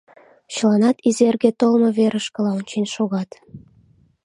Чыланат 0.53 0.97
Изерге 1.07 1.51
толмо 1.59 1.89
верышкыла 1.97 2.51
ончен 2.59 2.85
шогат. 2.95 3.29